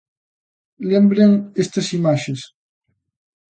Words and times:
Lembren 0.93 1.33
estas 1.65 1.87
imaxes. 1.99 2.41